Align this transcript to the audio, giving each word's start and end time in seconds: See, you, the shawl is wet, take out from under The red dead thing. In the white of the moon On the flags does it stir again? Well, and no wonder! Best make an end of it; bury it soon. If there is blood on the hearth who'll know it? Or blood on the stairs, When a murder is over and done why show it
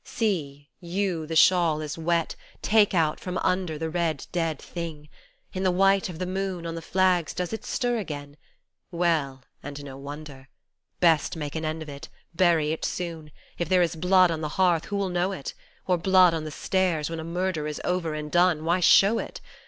See, 0.03 0.67
you, 0.79 1.27
the 1.27 1.35
shawl 1.35 1.79
is 1.79 1.95
wet, 1.95 2.35
take 2.63 2.95
out 2.95 3.19
from 3.19 3.37
under 3.43 3.77
The 3.77 3.91
red 3.91 4.25
dead 4.31 4.57
thing. 4.57 5.09
In 5.53 5.61
the 5.61 5.69
white 5.69 6.09
of 6.09 6.17
the 6.17 6.25
moon 6.25 6.65
On 6.65 6.73
the 6.73 6.81
flags 6.81 7.35
does 7.35 7.53
it 7.53 7.63
stir 7.63 7.99
again? 7.99 8.35
Well, 8.89 9.43
and 9.61 9.83
no 9.83 9.97
wonder! 9.99 10.47
Best 11.01 11.35
make 11.37 11.53
an 11.55 11.65
end 11.65 11.83
of 11.83 11.87
it; 11.89 12.09
bury 12.33 12.71
it 12.71 12.83
soon. 12.83 13.29
If 13.59 13.69
there 13.69 13.83
is 13.83 13.95
blood 13.95 14.31
on 14.31 14.41
the 14.41 14.49
hearth 14.57 14.85
who'll 14.85 15.09
know 15.09 15.33
it? 15.33 15.53
Or 15.85 15.99
blood 15.99 16.33
on 16.33 16.45
the 16.45 16.49
stairs, 16.49 17.11
When 17.11 17.19
a 17.19 17.23
murder 17.23 17.67
is 17.67 17.79
over 17.83 18.15
and 18.15 18.31
done 18.31 18.65
why 18.65 18.79
show 18.79 19.19
it 19.19 19.39